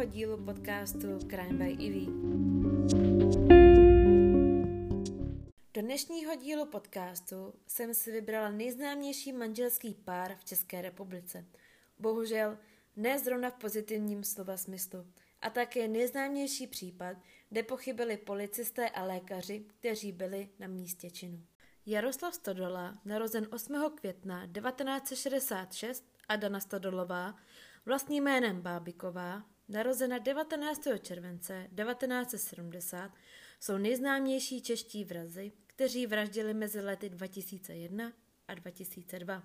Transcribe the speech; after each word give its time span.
dnešního 0.00 0.26
dílu 0.26 0.44
podcastu 0.44 1.18
Crime 1.18 1.64
by 1.64 1.70
Ivy. 1.70 2.06
Do 5.74 5.82
dnešního 5.82 6.34
dílu 6.34 6.66
podcastu 6.66 7.54
jsem 7.66 7.94
si 7.94 8.12
vybrala 8.12 8.50
nejznámější 8.50 9.32
manželský 9.32 9.94
pár 9.94 10.36
v 10.36 10.44
České 10.44 10.82
republice. 10.82 11.44
Bohužel 11.98 12.58
ne 12.96 13.18
zrovna 13.18 13.50
v 13.50 13.54
pozitivním 13.54 14.24
slova 14.24 14.56
smyslu. 14.56 15.06
A 15.42 15.50
také 15.50 15.88
nejznámější 15.88 16.66
případ, 16.66 17.16
kde 17.48 17.62
pochybili 17.62 18.16
policisté 18.16 18.90
a 18.90 19.04
lékaři, 19.04 19.64
kteří 19.66 20.12
byli 20.12 20.48
na 20.58 20.66
místě 20.66 21.10
činu. 21.10 21.40
Jaroslav 21.86 22.34
Stodola, 22.34 22.98
narozen 23.04 23.46
8. 23.52 23.92
května 23.94 24.46
1966 24.46 26.04
a 26.28 26.36
Dana 26.36 26.60
Stodolová, 26.60 27.34
vlastním 27.86 28.24
jménem 28.24 28.60
Bábiková, 28.60 29.42
narozena 29.70 30.18
19. 30.18 30.80
července 31.02 31.68
1970, 31.76 33.10
jsou 33.60 33.78
nejznámější 33.78 34.62
čeští 34.62 35.04
vrazy, 35.04 35.52
kteří 35.66 36.06
vraždili 36.06 36.54
mezi 36.54 36.80
lety 36.80 37.08
2001 37.08 38.12
a 38.48 38.54
2002. 38.54 39.42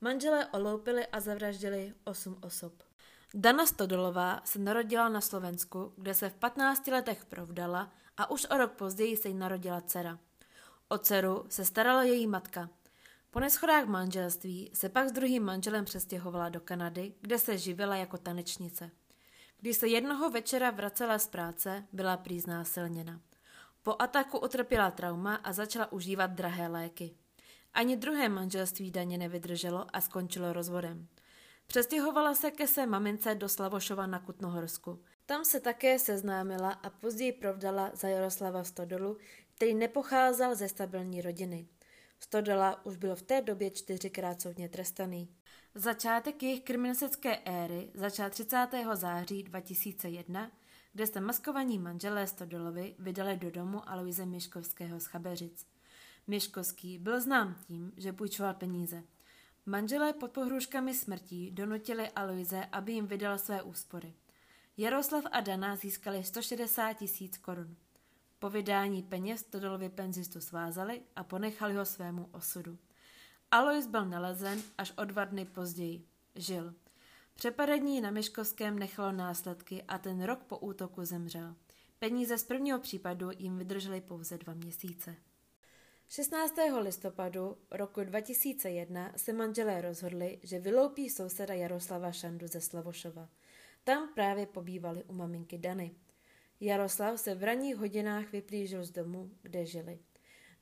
Manželé 0.00 0.46
oloupili 0.46 1.06
a 1.06 1.20
zavraždili 1.20 1.94
8 2.04 2.38
osob. 2.42 2.82
Dana 3.34 3.66
Stodolová 3.66 4.40
se 4.44 4.58
narodila 4.58 5.08
na 5.08 5.20
Slovensku, 5.20 5.92
kde 5.96 6.14
se 6.14 6.28
v 6.28 6.34
15 6.34 6.86
letech 6.86 7.24
provdala 7.24 7.92
a 8.16 8.30
už 8.30 8.46
o 8.50 8.58
rok 8.58 8.72
později 8.72 9.16
se 9.16 9.28
jí 9.28 9.34
narodila 9.34 9.80
dcera. 9.80 10.18
O 10.88 10.98
dceru 10.98 11.44
se 11.48 11.64
starala 11.64 12.02
její 12.02 12.26
matka. 12.26 12.70
Po 13.30 13.40
neschodách 13.40 13.84
manželství 13.84 14.70
se 14.74 14.88
pak 14.88 15.08
s 15.08 15.12
druhým 15.12 15.44
manželem 15.44 15.84
přestěhovala 15.84 16.48
do 16.48 16.60
Kanady, 16.60 17.14
kde 17.20 17.38
se 17.38 17.58
živila 17.58 17.96
jako 17.96 18.18
tanečnice. 18.18 18.90
Když 19.58 19.76
se 19.76 19.88
jednoho 19.88 20.30
večera 20.30 20.70
vracela 20.70 21.18
z 21.18 21.28
práce, 21.28 21.84
byla 21.92 22.16
prý 22.16 22.40
znásilněna. 22.40 23.20
Po 23.82 24.02
ataku 24.02 24.38
utrpěla 24.38 24.90
trauma 24.90 25.34
a 25.34 25.52
začala 25.52 25.92
užívat 25.92 26.30
drahé 26.30 26.68
léky. 26.68 27.14
Ani 27.74 27.96
druhé 27.96 28.28
manželství 28.28 28.90
daně 28.90 29.18
nevydrželo 29.18 29.86
a 29.92 30.00
skončilo 30.00 30.52
rozvodem. 30.52 31.08
Přestěhovala 31.66 32.34
se 32.34 32.50
ke 32.50 32.66
své 32.66 32.86
mamince 32.86 33.34
do 33.34 33.48
Slavošova 33.48 34.06
na 34.06 34.18
Kutnohorsku. 34.18 35.02
Tam 35.26 35.44
se 35.44 35.60
také 35.60 35.98
seznámila 35.98 36.70
a 36.70 36.90
později 36.90 37.32
provdala 37.32 37.90
za 37.94 38.08
Jaroslava 38.08 38.64
Stodolu, 38.64 39.18
který 39.54 39.74
nepocházel 39.74 40.54
ze 40.54 40.68
stabilní 40.68 41.22
rodiny. 41.22 41.68
Stodola 42.20 42.86
už 42.86 42.96
byl 42.96 43.16
v 43.16 43.22
té 43.22 43.40
době 43.40 43.70
čtyřikrát 43.70 44.40
soudně 44.40 44.68
trestaný. 44.68 45.28
Začátek 45.78 46.42
jejich 46.42 46.62
kriminalistické 46.62 47.36
éry 47.36 47.90
začal 47.94 48.30
30. 48.30 48.68
září 48.94 49.42
2001, 49.42 50.50
kde 50.92 51.06
se 51.06 51.20
maskovaní 51.20 51.78
manželé 51.78 52.26
Stodolovi 52.26 52.94
vydali 52.98 53.36
do 53.36 53.50
domu 53.50 53.88
Aloise 53.88 54.26
Miškovského 54.26 55.00
z 55.00 55.06
Chabeřic. 55.06 55.66
Miškovský 56.26 56.98
byl 56.98 57.20
znám 57.20 57.56
tím, 57.66 57.92
že 57.96 58.12
půjčoval 58.12 58.54
peníze. 58.54 59.02
Manželé 59.66 60.12
pod 60.12 60.30
pohrůžkami 60.30 60.94
smrtí 60.94 61.50
donutili 61.50 62.10
Aloise, 62.10 62.66
aby 62.72 62.92
jim 62.92 63.06
vydal 63.06 63.38
své 63.38 63.62
úspory. 63.62 64.14
Jaroslav 64.76 65.24
a 65.32 65.40
Dana 65.40 65.76
získali 65.76 66.24
160 66.24 66.92
tisíc 66.92 67.38
korun. 67.38 67.76
Po 68.38 68.50
vydání 68.50 69.02
peněz 69.02 69.42
Todolovi 69.42 69.88
penzistu 69.88 70.40
svázali 70.40 71.02
a 71.16 71.24
ponechali 71.24 71.74
ho 71.74 71.84
svému 71.84 72.28
osudu. 72.32 72.78
Alois 73.50 73.86
byl 73.86 74.04
nalezen 74.04 74.62
až 74.78 74.92
o 74.96 75.04
dva 75.04 75.24
dny 75.24 75.44
později. 75.44 76.04
Žil. 76.34 76.74
Přepadení 77.34 78.00
na 78.00 78.10
Myškovském 78.10 78.78
nechalo 78.78 79.12
následky 79.12 79.82
a 79.88 79.98
ten 79.98 80.22
rok 80.22 80.44
po 80.44 80.58
útoku 80.58 81.04
zemřel. 81.04 81.54
Peníze 81.98 82.38
z 82.38 82.44
prvního 82.44 82.78
případu 82.78 83.30
jim 83.38 83.58
vydržely 83.58 84.00
pouze 84.00 84.38
dva 84.38 84.54
měsíce. 84.54 85.16
16. 86.08 86.54
listopadu 86.80 87.56
roku 87.70 88.04
2001 88.04 89.12
se 89.16 89.32
manželé 89.32 89.80
rozhodli, 89.80 90.38
že 90.42 90.58
vyloupí 90.58 91.10
souseda 91.10 91.54
Jaroslava 91.54 92.12
Šandu 92.12 92.46
ze 92.46 92.60
Slavošova. 92.60 93.28
Tam 93.84 94.14
právě 94.14 94.46
pobývali 94.46 95.04
u 95.04 95.12
maminky 95.12 95.58
Dany. 95.58 95.94
Jaroslav 96.60 97.20
se 97.20 97.34
v 97.34 97.42
ranních 97.42 97.76
hodinách 97.76 98.32
vyplížil 98.32 98.84
z 98.84 98.90
domu, 98.90 99.30
kde 99.42 99.66
žili. 99.66 99.98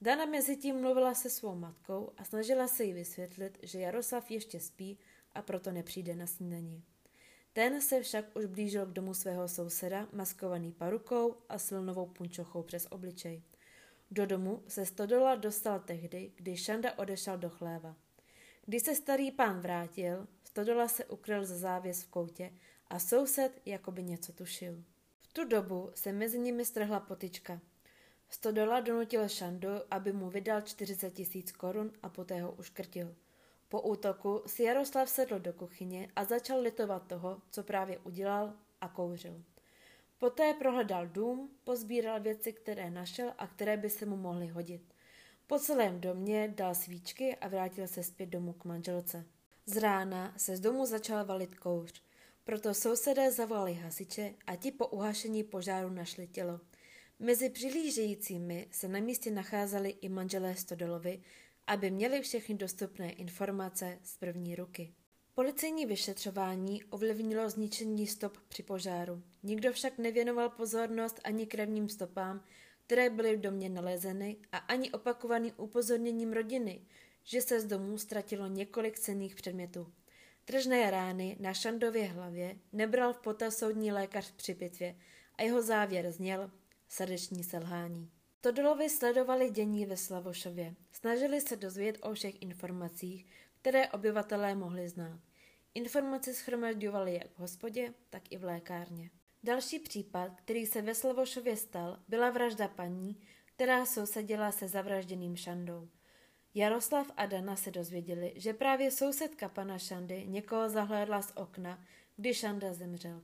Dana 0.05 0.27
mezi 0.27 0.57
tím 0.57 0.81
mluvila 0.81 1.15
se 1.15 1.31
svou 1.31 1.55
matkou 1.55 2.13
a 2.17 2.25
snažila 2.25 2.69
se 2.69 2.85
jí 2.85 2.93
vysvětlit, 2.93 3.59
že 3.63 3.81
Jaroslav 3.81 4.31
ještě 4.31 4.61
spí 4.61 4.99
a 5.35 5.43
proto 5.43 5.73
nepřijde 5.73 6.15
na 6.15 6.27
snídaní. 6.27 6.85
Ten 7.53 7.81
se 7.81 8.03
však 8.03 8.37
už 8.37 8.45
blížil 8.45 8.87
k 8.87 8.93
domu 8.93 9.15
svého 9.15 9.49
souseda, 9.49 10.09
maskovaný 10.13 10.73
parukou 10.73 11.37
a 11.49 11.59
silnovou 11.59 12.07
punčochou 12.07 12.63
přes 12.63 12.87
obličej. 12.91 13.43
Do 14.11 14.27
domu 14.27 14.63
se 14.69 14.87
Stodola 14.87 15.35
dostal 15.35 15.81
tehdy, 15.81 16.33
když 16.37 16.65
Šanda 16.65 16.99
odešel 16.99 17.39
do 17.39 17.51
chléva. 17.51 17.97
Když 18.67 18.83
se 18.83 18.95
starý 18.95 19.31
pán 19.31 19.61
vrátil, 19.61 20.29
Stodola 20.45 20.89
se 20.89 21.05
ukryl 21.05 21.45
za 21.45 21.57
závěs 21.57 22.03
v 22.03 22.09
koutě 22.09 22.53
a 22.89 22.99
soused 22.99 23.61
jakoby 23.65 24.03
něco 24.03 24.33
tušil 24.33 24.85
tu 25.35 25.45
dobu 25.45 25.91
se 25.95 26.13
mezi 26.13 26.39
nimi 26.39 26.65
strhla 26.65 27.01
potička. 27.01 27.61
Stodola 28.35 28.81
donutil 28.81 29.29
Šandu, 29.29 29.69
aby 29.91 30.13
mu 30.13 30.31
vydal 30.31 30.61
40 30.61 31.11
tisíc 31.11 31.53
korun 31.53 31.93
a 32.03 32.09
poté 32.09 32.43
ho 32.43 32.53
uškrtil. 32.53 33.15
Po 33.69 33.81
útoku 33.81 34.43
si 34.47 34.63
Jaroslav 34.63 35.09
sedl 35.09 35.39
do 35.39 35.53
kuchyně 35.53 36.09
a 36.17 36.25
začal 36.25 36.61
litovat 36.61 37.07
toho, 37.07 37.43
co 37.51 37.63
právě 37.63 37.99
udělal 37.99 38.53
a 38.81 38.89
kouřil. 38.89 39.43
Poté 40.19 40.55
prohledal 40.55 41.07
dům, 41.07 41.51
pozbíral 41.65 42.21
věci, 42.21 42.53
které 42.53 42.91
našel 42.91 43.33
a 43.39 43.47
které 43.47 43.77
by 43.77 43.91
se 43.91 44.07
mu 44.07 44.17
mohly 44.17 44.47
hodit. 44.47 44.83
Po 45.47 45.59
celém 45.59 46.01
domě 46.01 46.53
dal 46.57 46.75
svíčky 46.75 47.37
a 47.37 47.49
vrátil 47.49 47.89
se 47.89 48.03
zpět 48.03 48.27
domů 48.27 48.53
k 48.53 48.65
manželce. 48.65 49.25
Z 49.67 49.77
rána 49.77 50.35
se 50.37 50.57
z 50.57 50.61
domu 50.61 50.87
začal 50.87 51.25
valit 51.25 51.55
kouř. 51.55 52.03
Proto 52.45 52.75
sousedé 52.75 53.33
zavolali 53.33 53.75
hasiče 53.75 54.35
a 54.47 54.57
ti 54.57 54.71
po 54.71 54.87
uhašení 54.87 55.45
požáru 55.45 55.91
našli 55.91 56.27
tělo. 56.27 56.61
Mezi 57.25 57.51
přilížejícími 57.51 58.67
se 58.71 58.89
na 58.89 59.01
místě 59.01 59.31
nacházeli 59.31 59.91
i 59.91 60.09
manželé 60.09 60.57
Stodolovi, 60.57 61.23
aby 61.67 61.91
měli 61.91 62.21
všechny 62.21 62.55
dostupné 62.55 63.13
informace 63.13 63.99
z 64.03 64.17
první 64.17 64.57
ruky. 64.57 64.95
Policejní 65.35 65.87
vyšetřování 65.87 66.85
ovlivnilo 66.85 67.51
zničení 67.51 68.07
stop 68.07 68.39
při 68.49 68.63
požáru. 68.63 69.23
Nikdo 69.43 69.73
však 69.73 69.99
nevěnoval 69.99 70.51
pozornost 70.51 71.21
ani 71.25 71.47
krevním 71.47 71.89
stopám, 71.89 72.45
které 72.87 73.11
byly 73.11 73.37
v 73.37 73.41
domě 73.41 73.69
nalezeny 73.69 74.37
a 74.53 74.57
ani 74.57 74.91
opakovaným 74.91 75.53
upozorněním 75.57 76.33
rodiny, 76.33 76.87
že 77.23 77.41
se 77.41 77.61
z 77.61 77.67
domu 77.67 77.99
ztratilo 77.99 78.47
několik 78.47 78.99
cenných 78.99 79.35
předmětů. 79.35 79.93
Tržné 80.45 80.91
rány 80.91 81.37
na 81.41 81.55
Šandově 81.55 82.05
hlavě 82.05 82.57
nebral 82.73 83.13
v 83.13 83.21
potaz 83.21 83.57
soudní 83.57 83.93
lékař 83.93 84.33
při 84.33 84.55
pitvě 84.55 84.97
a 85.39 85.43
jeho 85.43 85.63
závěr 85.63 86.13
zněl 86.13 86.51
srdeční 86.89 87.45
selhání. 87.45 88.11
Todolovi 88.41 88.91
sledovali 88.91 89.51
dění 89.51 89.87
ve 89.87 89.97
Slavošově. 89.97 90.75
Snažili 90.93 91.41
se 91.41 91.57
dozvědět 91.57 91.99
o 92.03 92.15
všech 92.15 92.43
informacích, 92.43 93.27
které 93.61 93.89
obyvatelé 93.89 94.55
mohli 94.55 94.89
znát. 94.89 95.21
Informace 95.75 96.35
schromažďovali 96.35 97.15
jak 97.15 97.31
v 97.35 97.39
hospodě, 97.39 97.95
tak 98.11 98.23
i 98.33 98.37
v 98.37 98.45
lékárně. 98.45 99.11
Další 99.43 99.79
případ, 99.79 100.41
který 100.41 100.67
se 100.67 100.83
ve 100.83 100.95
Slavošově 100.95 101.57
stal, 101.57 101.99
byla 102.09 102.31
vražda 102.31 102.69
paní, 102.69 103.21
která 103.47 103.87
sousedila 103.87 104.53
se 104.53 104.69
zavražděným 104.69 105.37
Šandou. 105.37 105.89
Jaroslav 106.55 107.11
a 107.17 107.27
Dana 107.27 107.57
se 107.57 107.71
dozvěděli, 107.71 108.33
že 108.37 108.55
právě 108.55 108.91
sousedka 108.91 109.49
pana 109.49 109.79
Šandy 109.79 110.27
někoho 110.27 110.69
zahlédla 110.69 111.23
z 111.23 111.33
okna, 111.37 111.85
když 112.17 112.39
Šanda 112.39 112.73
zemřel. 112.73 113.23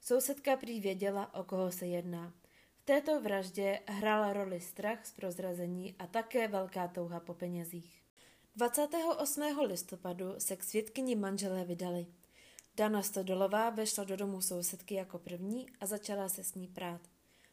Sousedka 0.00 0.56
prý 0.56 0.80
věděla, 0.80 1.34
o 1.34 1.44
koho 1.44 1.72
se 1.72 1.86
jedná. 1.86 2.32
V 2.80 2.84
této 2.84 3.20
vraždě 3.20 3.80
hrála 3.86 4.32
roli 4.32 4.60
strach 4.60 5.06
z 5.06 5.12
prozrazení 5.12 5.94
a 5.98 6.06
také 6.06 6.48
velká 6.48 6.88
touha 6.88 7.20
po 7.20 7.34
penězích. 7.34 8.02
28. 8.56 9.42
listopadu 9.66 10.34
se 10.38 10.56
k 10.56 10.62
svědkyni 10.62 11.16
manželé 11.16 11.64
vydali. 11.64 12.06
Dana 12.76 13.02
Stodolová 13.02 13.70
vešla 13.70 14.04
do 14.04 14.16
domu 14.16 14.40
sousedky 14.40 14.94
jako 14.94 15.18
první 15.18 15.66
a 15.80 15.86
začala 15.86 16.28
se 16.28 16.44
s 16.44 16.54
ní 16.54 16.68
prát. 16.68 17.00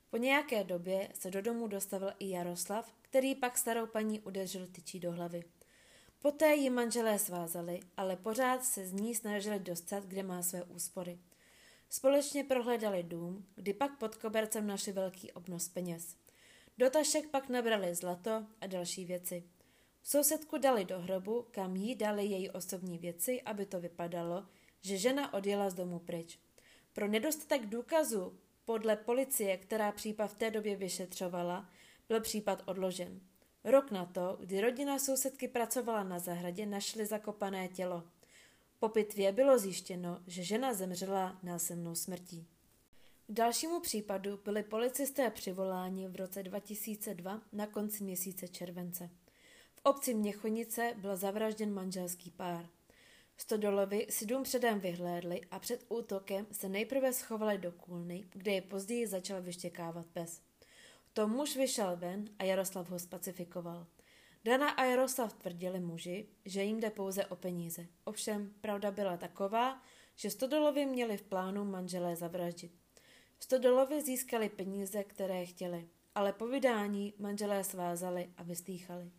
Po 0.09 0.17
nějaké 0.17 0.63
době 0.63 1.09
se 1.13 1.31
do 1.31 1.41
domu 1.41 1.67
dostavil 1.67 2.13
i 2.19 2.29
Jaroslav, 2.29 2.93
který 3.01 3.35
pak 3.35 3.57
starou 3.57 3.87
paní 3.87 4.19
udeřil 4.19 4.67
tyčí 4.67 4.99
do 4.99 5.11
hlavy. 5.11 5.43
Poté 6.19 6.55
ji 6.55 6.69
manželé 6.69 7.19
svázali, 7.19 7.79
ale 7.97 8.15
pořád 8.15 8.65
se 8.65 8.85
z 8.85 8.93
ní 8.93 9.15
snažili 9.15 9.59
dostat, 9.59 10.05
kde 10.05 10.23
má 10.23 10.41
své 10.41 10.63
úspory. 10.63 11.19
Společně 11.89 12.43
prohledali 12.43 13.03
dům, 13.03 13.45
kdy 13.55 13.73
pak 13.73 13.97
pod 13.97 14.15
kobercem 14.15 14.67
našli 14.67 14.91
velký 14.91 15.31
obnos 15.31 15.69
peněz. 15.69 16.15
Do 16.77 16.89
tašek 16.89 17.27
pak 17.27 17.49
nabrali 17.49 17.95
zlato 17.95 18.45
a 18.61 18.67
další 18.67 19.05
věci. 19.05 19.43
Sousedku 20.03 20.57
dali 20.57 20.85
do 20.85 20.99
hrobu, 20.99 21.45
kam 21.51 21.75
jí 21.75 21.95
dali 21.95 22.25
její 22.25 22.49
osobní 22.49 22.97
věci, 22.97 23.41
aby 23.41 23.65
to 23.65 23.79
vypadalo, 23.79 24.45
že 24.81 24.97
žena 24.97 25.33
odjela 25.33 25.69
z 25.69 25.73
domu 25.73 25.99
pryč. 25.99 26.39
Pro 26.93 27.07
nedostatek 27.07 27.65
důkazů 27.65 28.39
podle 28.65 28.95
policie, 28.95 29.57
která 29.57 29.91
případ 29.91 30.27
v 30.27 30.37
té 30.37 30.51
době 30.51 30.75
vyšetřovala, 30.75 31.69
byl 32.07 32.21
případ 32.21 32.63
odložen. 32.65 33.21
Rok 33.63 33.91
na 33.91 34.05
to, 34.05 34.37
kdy 34.39 34.61
rodina 34.61 34.99
sousedky 34.99 35.47
pracovala 35.47 36.03
na 36.03 36.19
zahradě, 36.19 36.65
našli 36.65 37.05
zakopané 37.05 37.67
tělo. 37.67 38.03
Po 38.79 38.89
pitvě 38.89 39.31
bylo 39.31 39.59
zjištěno, 39.59 40.19
že 40.27 40.43
žena 40.43 40.73
zemřela 40.73 41.39
násilnou 41.43 41.95
smrtí. 41.95 42.47
K 43.27 43.33
dalšímu 43.33 43.79
případu 43.79 44.39
byli 44.45 44.63
policisté 44.63 45.29
přivoláni 45.29 46.07
v 46.07 46.15
roce 46.15 46.43
2002 46.43 47.41
na 47.53 47.67
konci 47.67 48.03
měsíce 48.03 48.47
července. 48.47 49.09
V 49.75 49.81
obci 49.83 50.13
Měchonice 50.13 50.93
byl 50.97 51.17
zavražděn 51.17 51.73
manželský 51.73 52.31
pár. 52.31 52.69
Stodolovi 53.37 54.07
si 54.09 54.25
dům 54.25 54.43
předem 54.43 54.79
vyhlédli 54.79 55.41
a 55.51 55.59
před 55.59 55.85
útokem 55.89 56.47
se 56.51 56.69
nejprve 56.69 57.13
schovali 57.13 57.57
do 57.57 57.71
kůlny, 57.71 58.25
kde 58.31 58.51
je 58.51 58.61
později 58.61 59.07
začal 59.07 59.41
vyštěkávat 59.41 60.05
pes. 60.05 60.41
To 61.13 61.27
muž 61.27 61.55
vyšel 61.55 61.97
ven 61.97 62.29
a 62.39 62.43
Jaroslav 62.43 62.89
ho 62.89 62.99
spacifikoval. 62.99 63.87
Dana 64.43 64.69
a 64.69 64.83
Jaroslav 64.83 65.33
tvrdili 65.33 65.79
muži, 65.79 66.27
že 66.45 66.63
jim 66.63 66.79
jde 66.79 66.89
pouze 66.89 67.25
o 67.25 67.35
peníze. 67.35 67.87
Ovšem, 68.03 68.53
pravda 68.61 68.91
byla 68.91 69.17
taková, 69.17 69.81
že 70.15 70.29
Stodolovi 70.29 70.85
měli 70.85 71.17
v 71.17 71.23
plánu 71.23 71.65
manželé 71.65 72.15
zavraždit. 72.15 72.71
Stodolovi 73.39 74.01
získali 74.01 74.49
peníze, 74.49 75.03
které 75.03 75.45
chtěli, 75.45 75.89
ale 76.15 76.33
po 76.33 76.47
vydání 76.47 77.13
manželé 77.19 77.63
svázali 77.63 78.29
a 78.37 78.43
vystýchali. 78.43 79.11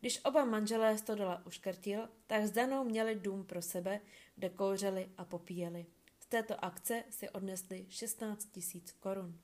Když 0.00 0.24
oba 0.24 0.44
manželé 0.44 0.98
Stodola 0.98 1.46
uškrtil, 1.46 2.08
tak 2.26 2.46
s 2.46 2.50
Danou 2.50 2.84
měli 2.84 3.14
dům 3.14 3.44
pro 3.44 3.62
sebe, 3.62 4.00
kde 4.34 4.48
kouřili 4.48 5.10
a 5.16 5.24
popíjeli. 5.24 5.86
Z 6.20 6.26
této 6.26 6.64
akce 6.64 7.04
si 7.10 7.30
odnesli 7.30 7.86
16 7.88 8.46
tisíc 8.46 8.92
korun. 8.92 9.40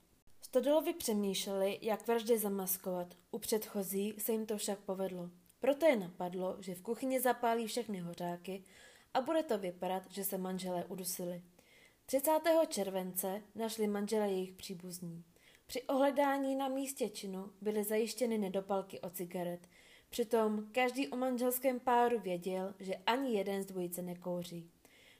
Stodolovi 0.53 0.93
přemýšleli, 0.95 1.79
jak 1.83 2.07
vraždy 2.07 2.39
zamaskovat. 2.39 3.15
U 3.31 3.39
předchozí 3.39 4.15
se 4.19 4.33
jim 4.33 4.47
to 4.47 4.57
však 4.59 4.79
povedlo. 4.79 5.31
Proto 5.61 5.87
je 5.87 5.97
napadlo, 5.97 6.57
že 6.61 6.75
v 6.75 6.83
kuchyni 6.83 7.21
zapálí 7.21 7.67
všechny 7.67 7.99
hořáky 7.99 8.65
a 9.15 9.21
bude 9.21 9.43
to 9.43 9.59
vypadat, 9.59 10.03
že 10.11 10.25
se 10.25 10.39
manželé 10.39 10.85
udusili. 10.85 11.43
30. 12.07 12.31
července 12.69 13.43
našli 13.55 13.87
manžele 13.87 14.31
jejich 14.31 14.53
příbuzní. 14.53 15.25
Při 15.67 15.83
ohledání 15.83 16.57
na 16.57 16.69
místě 16.69 17.09
činu 17.09 17.53
byly 17.61 17.85
zajištěny 17.85 18.39
nedopalky 18.39 19.01
od 19.01 19.17
cigaret. 19.17 19.69
Přitom 20.11 20.67
každý 20.73 21.09
o 21.09 21.17
manželském 21.17 21.81
páru 21.81 22.21
věděl, 22.21 22.75
že 22.79 22.95
ani 23.07 23.33
jeden 23.35 23.63
z 23.63 23.67
dvojice 23.67 24.03
nekouří. 24.03 24.71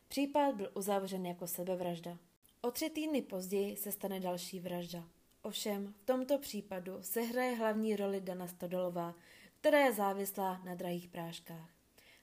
Případ 0.09 0.55
byl 0.55 0.71
uzavřen 0.75 1.27
jako 1.27 1.47
sebevražda. 1.47 2.19
O 2.61 2.71
tři 2.71 2.91
týdny 2.91 3.23
později 3.23 3.77
se 3.77 3.93
stane 3.93 4.21
další 4.21 4.61
vražda. 4.61 5.09
Ovšem 5.43 5.93
v 5.93 6.05
tomto 6.05 6.39
případu 6.39 7.03
se 7.03 7.21
hraje 7.21 7.55
hlavní 7.55 7.97
roli 7.97 8.21
Dana 8.21 8.47
Stodolová, 8.47 9.15
která 9.61 9.79
je 9.79 9.93
závislá 9.93 10.61
na 10.65 10.75
drahých 10.75 11.09
práškách. 11.09 11.71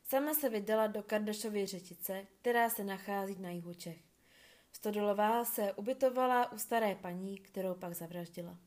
Sama 0.03 0.33
se 0.33 0.49
vydala 0.49 0.87
do 0.87 1.03
Kardašovy 1.03 1.65
řečice, 1.65 2.27
která 2.41 2.69
se 2.69 2.83
nachází 2.83 3.35
na 3.39 3.49
jihu 3.49 3.73
Čech. 3.73 3.99
Stodolová 4.71 5.45
se 5.45 5.73
ubytovala 5.73 6.51
u 6.51 6.57
staré 6.57 6.95
paní, 6.95 7.37
kterou 7.37 7.73
pak 7.75 7.93
zavraždila. 7.93 8.57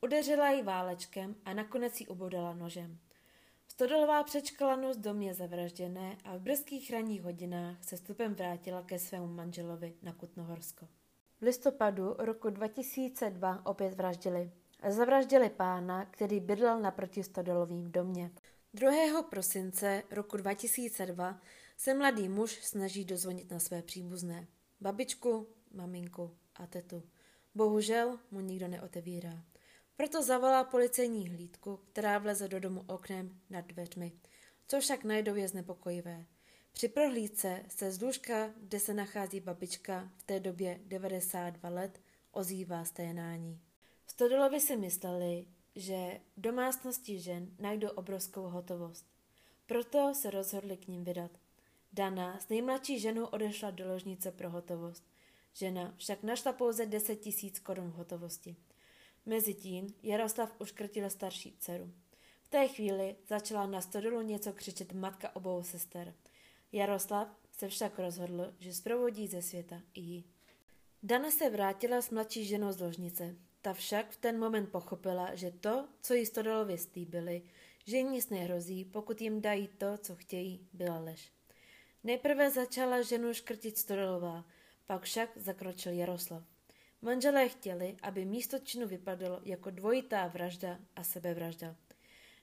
Udeřila 0.00 0.50
ji 0.50 0.62
válečkem 0.62 1.36
a 1.44 1.54
nakonec 1.54 2.00
ji 2.00 2.06
ubodala 2.06 2.54
nožem. 2.54 2.98
Stodolová 3.68 4.22
přečkala 4.22 4.76
noc 4.76 4.96
domě 4.96 5.34
zavražděné 5.34 6.16
a 6.24 6.36
v 6.36 6.40
brzkých 6.40 6.90
ranních 6.90 7.22
hodinách 7.22 7.84
se 7.84 7.96
stupem 7.96 8.34
vrátila 8.34 8.82
ke 8.82 8.98
svému 8.98 9.26
manželovi 9.26 9.94
na 10.02 10.12
Kutnohorsko. 10.12 10.88
V 11.40 11.42
listopadu 11.42 12.14
roku 12.18 12.50
2002 12.50 13.66
opět 13.66 13.94
vraždili. 13.94 14.50
Zavraždili 14.88 15.50
pána, 15.50 16.04
který 16.04 16.40
bydlel 16.40 16.80
naproti 16.80 17.22
Stodolovým 17.22 17.92
domě. 17.92 18.30
2. 18.74 19.22
prosince 19.22 20.02
roku 20.10 20.36
2002 20.36 21.40
se 21.76 21.94
mladý 21.94 22.28
muž 22.28 22.64
snaží 22.64 23.04
dozvonit 23.04 23.50
na 23.50 23.58
své 23.58 23.82
příbuzné. 23.82 24.46
Babičku, 24.80 25.46
maminku 25.74 26.36
a 26.54 26.66
tetu. 26.66 27.02
Bohužel 27.54 28.18
mu 28.30 28.40
nikdo 28.40 28.68
neotevírá. 28.68 29.44
Proto 29.96 30.22
zavolá 30.22 30.64
policejní 30.64 31.28
hlídku, 31.28 31.80
která 31.92 32.18
vleze 32.18 32.48
do 32.48 32.60
domu 32.60 32.84
oknem 32.86 33.40
nad 33.50 33.66
dveřmi, 33.66 34.12
co 34.68 34.80
však 34.80 35.04
najdou 35.04 35.34
je 35.34 35.48
znepokojivé. 35.48 36.26
Při 36.72 36.88
prohlídce 36.88 37.64
se 37.68 37.92
z 37.92 38.02
lůžka, 38.02 38.54
kde 38.56 38.80
se 38.80 38.94
nachází 38.94 39.40
babička, 39.40 40.10
v 40.16 40.22
té 40.22 40.40
době 40.40 40.80
92 40.86 41.68
let, 41.68 42.00
ozývá 42.32 42.84
sténání. 42.84 43.60
Stodolovi 44.06 44.60
si 44.60 44.76
mysleli, 44.76 45.46
že 45.76 46.20
v 46.36 46.40
domácnosti 46.40 47.20
žen 47.20 47.48
najdou 47.58 47.88
obrovskou 47.88 48.42
hotovost. 48.42 49.06
Proto 49.66 50.14
se 50.14 50.30
rozhodli 50.30 50.76
k 50.76 50.88
ním 50.88 51.04
vydat. 51.04 51.30
Dana 51.92 52.40
s 52.40 52.48
nejmladší 52.48 53.00
ženou 53.00 53.24
odešla 53.24 53.70
do 53.70 53.88
ložnice 53.88 54.32
pro 54.32 54.50
hotovost. 54.50 55.04
Žena 55.52 55.94
však 55.96 56.22
našla 56.22 56.52
pouze 56.52 56.86
10 56.86 57.16
tisíc 57.16 57.58
korun 57.58 57.90
v 57.90 57.94
hotovosti. 57.94 58.56
Mezitím 59.26 59.94
Jaroslav 60.02 60.54
uškrtil 60.58 61.10
starší 61.10 61.56
dceru. 61.58 61.92
V 62.42 62.48
té 62.48 62.68
chvíli 62.68 63.16
začala 63.28 63.66
na 63.66 63.80
stodolu 63.80 64.22
něco 64.22 64.52
křičet 64.52 64.92
matka 64.92 65.36
obou 65.36 65.62
sester. 65.62 66.14
Jaroslav 66.72 67.28
se 67.52 67.68
však 67.68 67.98
rozhodl, 67.98 68.54
že 68.58 68.74
zprovodí 68.74 69.26
ze 69.26 69.42
světa 69.42 69.82
i 69.94 70.00
ji. 70.00 70.24
Dana 71.02 71.30
se 71.30 71.50
vrátila 71.50 72.02
s 72.02 72.10
mladší 72.10 72.44
ženou 72.44 72.72
z 72.72 72.80
ložnice. 72.80 73.36
Ta 73.62 73.72
však 73.72 74.10
v 74.10 74.16
ten 74.16 74.38
moment 74.38 74.72
pochopila, 74.72 75.34
že 75.34 75.50
to, 75.50 75.88
co 76.00 76.14
jí 76.14 76.26
Stodolovi 76.26 76.78
stýbili, 76.78 77.42
že 77.86 77.96
jim 77.96 78.12
nic 78.12 78.30
nehrozí, 78.30 78.84
pokud 78.84 79.20
jim 79.20 79.40
dají 79.40 79.68
to, 79.68 79.98
co 79.98 80.16
chtějí, 80.16 80.68
byla 80.72 80.98
lež. 80.98 81.32
Nejprve 82.04 82.50
začala 82.50 83.02
ženu 83.02 83.34
škrtit 83.34 83.78
Stodolová, 83.78 84.44
pak 84.86 85.02
však 85.02 85.30
zakročil 85.36 85.92
Jaroslav. 85.92 86.42
Manželé 87.02 87.48
chtěli, 87.48 87.96
aby 88.02 88.24
místo 88.24 88.58
činu 88.58 88.86
vypadalo 88.88 89.40
jako 89.44 89.70
dvojitá 89.70 90.26
vražda 90.26 90.78
a 90.96 91.04
sebevražda. 91.04 91.76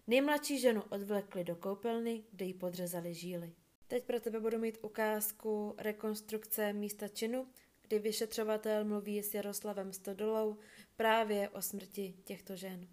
Nejmladší 0.07 0.59
ženu 0.59 0.83
odvlekli 0.89 1.43
do 1.43 1.55
koupelny, 1.55 2.23
kde 2.31 2.45
jí 2.45 2.53
podřezali 2.53 3.13
žíly. 3.13 3.53
Teď 3.87 4.05
pro 4.05 4.19
tebe 4.19 4.39
budu 4.39 4.57
mít 4.57 4.77
ukázku 4.81 5.75
rekonstrukce 5.77 6.73
místa 6.73 7.07
činu, 7.07 7.47
kdy 7.81 7.99
vyšetřovatel 7.99 8.85
mluví 8.85 9.23
s 9.23 9.33
Jaroslavem 9.33 9.93
Stodolou 9.93 10.59
právě 10.95 11.49
o 11.49 11.61
smrti 11.61 12.13
těchto 12.23 12.55
žen. 12.55 12.87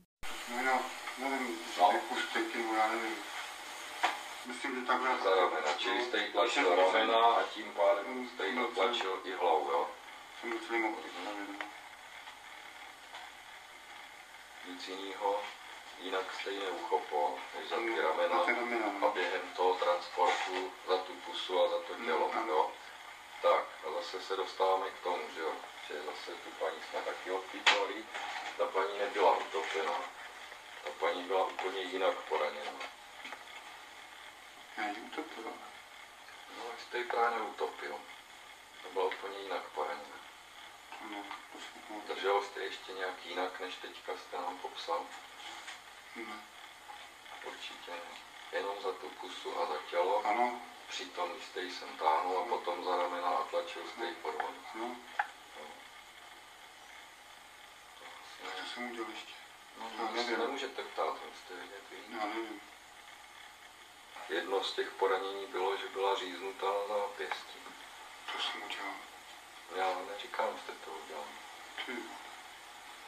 No, 0.49 0.83
nevím, 1.19 1.57
no. 1.79 1.93
já 2.77 2.89
nevím. 2.89 3.17
Myslím, 4.47 4.81
že 4.81 4.87
takhle... 4.87 5.19
Za 5.25 5.35
ramena, 5.37 5.73
čili 5.79 6.05
jste 6.05 6.19
jí 6.19 6.33
tlačil 6.33 6.77
ramena 6.77 7.19
a 7.19 7.43
tím 7.43 7.73
pádem 7.77 8.29
jste 8.29 8.47
jí 8.47 8.59
tlačil 8.75 9.21
i 9.25 9.33
hlavu, 9.33 9.71
jo? 9.71 9.91
Jsem 10.41 10.51
docela 10.51 10.79
nevím. 10.79 11.57
Nic 14.69 14.89
jiného, 14.89 15.41
jinak 16.03 16.35
jste 16.35 16.51
ji 16.51 16.61
neuchopil, 16.61 17.39
než 17.59 17.69
za 17.69 17.77
ty 17.77 18.01
ramena 18.01 18.43
ramena, 18.47 18.87
a 18.87 18.93
no. 19.01 19.11
během 19.11 19.55
toho 19.57 19.75
transportu 19.75 20.73
za 20.89 20.99
tu 20.99 21.13
pusu 21.15 21.65
a 21.65 21.69
za 21.69 21.79
to 21.79 21.95
tělo, 22.05 22.31
No, 22.35 22.53
jo? 22.53 22.73
Tak, 23.43 23.65
a 23.87 23.93
zase 23.93 24.23
se 24.23 24.37
dostáváme 24.37 24.91
k 24.91 25.03
tomu, 25.03 25.23
že 25.35 25.41
jo? 25.41 25.53
Že 25.89 26.03
zase 26.03 26.31
tu 26.31 26.51
paní 26.51 26.77
jsme 26.91 27.01
taky 27.03 27.31
odpítovali, 27.31 28.05
ta 28.59 28.67
paní 28.67 28.99
nebyla 28.99 29.37
utopená. 29.37 30.01
Ta 30.85 30.91
paní 31.01 31.23
byla 31.23 31.47
úplně 31.47 31.81
jinak 31.81 32.15
poraněna. 32.17 32.73
Já 34.77 34.87
ji 34.89 35.01
utopil. 35.01 35.53
No, 36.59 36.65
jste 36.79 36.99
ji 36.99 37.05
právě 37.05 37.41
utopil. 37.41 38.01
To 38.83 38.89
byla 38.89 39.05
úplně 39.05 39.39
jinak 39.39 39.63
poraněna. 39.63 40.17
No. 41.11 41.25
Držel 42.07 42.43
jste 42.43 42.61
ještě 42.61 42.93
nějak 42.93 43.27
jinak, 43.27 43.61
než 43.61 43.75
teďka 43.75 44.13
jste 44.17 44.37
nám 44.37 44.59
popsal? 44.59 45.07
No. 46.17 46.35
Určitě 47.45 47.91
ne. 47.91 48.19
Jenom 48.53 48.83
za 48.83 48.93
tu 48.93 49.09
pusu 49.09 49.61
a 49.61 49.67
za 49.67 49.79
tělo. 49.91 50.27
Ano, 50.27 50.61
Přitom 50.89 51.31
jste 51.41 51.61
ji 51.61 51.73
sem 51.75 51.89
táhnul 51.97 52.39
a 52.39 52.45
potom 52.45 52.85
za 52.85 52.97
ramena 52.97 53.29
a 53.29 53.45
tlačil 53.45 53.83
jste 53.89 54.05
ji 54.05 54.15
pod 54.15 54.31
vodu. 54.43 54.65
no, 54.75 54.97
To 57.99 58.05
asi 58.05 58.43
tak 58.43 58.57
ne. 58.57 58.63
to 58.63 58.69
jsem 58.75 58.91
udělal 58.91 59.11
ještě. 59.11 59.33
No, 59.79 60.07
vy 60.13 60.19
se 60.19 60.31
nevím. 60.31 60.39
nemůžete 60.47 60.83
ptát, 60.83 61.17
jste 61.45 61.55
vědět 61.55 61.83
vy. 61.91 62.17
Já 62.19 62.27
nevím. 62.27 62.61
Jedno 64.29 64.65
z 64.65 64.73
těch 64.73 64.91
poranění 64.91 65.47
bylo, 65.47 65.77
že 65.77 65.89
byla 65.89 66.17
říznutá 66.17 66.67
na 66.67 66.87
zápěstí. 66.99 67.59
To 68.33 68.39
jsem 68.43 68.63
udělal. 68.63 68.95
Já 69.77 69.99
neříkám, 70.13 70.57
že 70.57 70.63
jste 70.63 70.73
to 70.73 70.91
udělal. 70.91 71.25
Ty, 71.87 71.93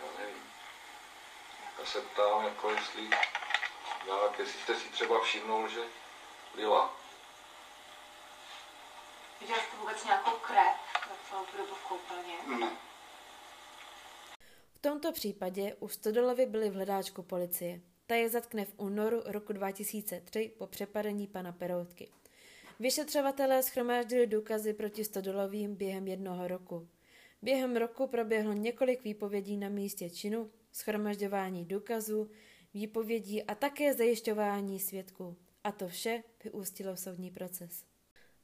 Já 0.00 0.06
nevím. 0.18 0.52
Já 1.78 1.85
se 1.87 2.00
ptám, 2.00 2.45
jako 2.45 2.71
jestli, 2.71 3.02
nějak, 4.07 4.38
jestli 4.38 4.61
jste 4.61 4.75
si 4.75 4.88
třeba 4.88 5.21
všimnul, 5.21 5.69
že 5.69 5.81
byla. 6.57 6.97
Viděl 9.40 9.57
jste 9.57 9.76
vůbec 9.76 10.04
nějakou 10.04 10.31
krev 10.31 10.76
za 11.09 11.14
celou 11.28 11.45
tu 11.45 11.57
dobu 11.57 11.75
v 11.75 11.88
koupelně? 11.88 12.35
Ne. 12.59 12.76
V 14.75 14.78
tomto 14.78 15.12
případě 15.12 15.75
u 15.75 15.88
Stodolovi 15.88 16.47
byli 16.47 16.71
v 16.71 16.75
hledáčku 16.75 17.23
policie. 17.23 17.81
Ta 18.07 18.14
je 18.14 18.28
zatkne 18.28 18.64
v 18.64 18.75
únoru 18.76 19.23
roku 19.25 19.52
2003 19.52 20.52
po 20.59 20.66
přepadení 20.66 21.26
pana 21.26 21.52
Peroutky. 21.52 22.11
Vyšetřovatelé 22.81 23.62
schromáždili 23.62 24.26
důkazy 24.26 24.73
proti 24.73 25.04
Stodolovým 25.04 25.75
během 25.75 26.07
jednoho 26.07 26.49
roku. 26.49 26.88
Během 27.43 27.76
roku 27.76 28.07
proběhlo 28.07 28.52
několik 28.52 29.04
výpovědí 29.04 29.57
na 29.57 29.69
místě 29.69 30.11
činu, 30.11 30.50
schromažďování 30.75 31.64
důkazů, 31.64 32.31
výpovědí 32.75 33.43
a 33.43 33.54
také 33.54 33.95
zajišťování 33.95 34.81
svědků. 34.81 35.37
A 35.64 35.73
to 35.73 35.88
vše 35.88 36.23
vyústilo 36.45 36.95
v 36.95 37.00
soudní 37.00 37.31
proces. 37.31 37.85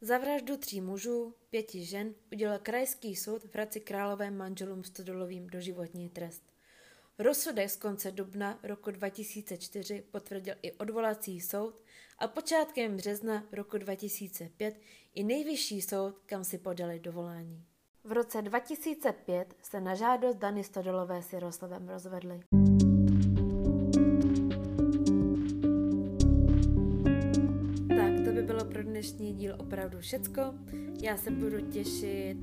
Za 0.01 0.19
vraždu 0.19 0.57
tří 0.57 0.81
mužů, 0.81 1.35
pěti 1.51 1.85
žen 1.85 2.15
udělal 2.33 2.59
krajský 2.59 3.17
soud 3.17 3.45
v 3.45 3.55
Hradci 3.55 3.81
Králové 3.81 4.31
manželům 4.31 4.85
Stodolovým 4.85 5.47
doživotní 5.47 6.09
trest. 6.09 6.43
Rozsudek 7.19 7.71
z 7.71 7.77
konce 7.77 8.13
dubna 8.13 8.59
roku 8.63 8.91
2004 8.91 10.03
potvrdil 10.11 10.55
i 10.63 10.73
odvolací 10.73 11.41
soud 11.41 11.83
a 12.19 12.29
počátkem 12.29 12.97
března 12.97 13.49
roku 13.53 13.79
2005 13.79 14.81
i 15.15 15.25
nejvyšší 15.25 15.83
soud, 15.83 16.19
kam 16.27 16.45
si 16.45 16.59
podali 16.59 17.01
dovolání. 17.01 17.70
V 18.05 18.13
roce 18.13 18.43
2005 18.43 19.55
se 19.63 19.81
na 19.81 19.95
žádost 19.95 20.37
Dany 20.37 20.65
Stodolové 20.65 21.23
s 21.23 21.33
Jaroslavem 21.33 21.89
rozvedli. 21.89 22.41
Tak 27.89 28.25
to 28.25 28.33
by 28.33 28.43
bylo 28.43 28.65
pro 28.65 28.83
dnešní 28.83 29.33
díl 29.33 29.57
opravdu 29.59 29.99
všecko. 29.99 30.41
Já 31.03 31.17
se 31.17 31.31
budu 31.31 31.61
těšit 31.61 32.37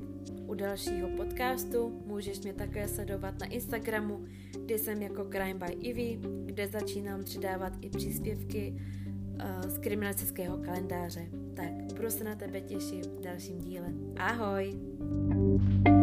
u 0.46 0.54
dalšího 0.54 1.08
podcastu. 1.16 2.02
Můžeš 2.06 2.40
mě 2.40 2.52
také 2.52 2.88
sledovat 2.88 3.34
na 3.40 3.46
Instagramu, 3.46 4.24
kde 4.64 4.78
jsem 4.78 5.02
jako 5.02 5.24
Crime 5.24 5.66
by 5.66 5.72
Ivy, 5.72 6.18
kde 6.44 6.68
začínám 6.68 7.24
přidávat 7.24 7.72
i 7.80 7.90
příspěvky 7.90 8.74
uh, 8.74 9.70
z 9.70 9.78
kriminalistického 9.78 10.58
kalendáře. 10.58 11.26
Tak 11.56 11.92
budu 11.96 12.10
se 12.10 12.24
na 12.24 12.34
tebe 12.34 12.60
těšit 12.60 13.06
v 13.06 13.20
dalším 13.20 13.58
díle. 13.58 13.92
Ahoj! 14.16 14.80
Thank 15.58 15.88
you 15.88 15.97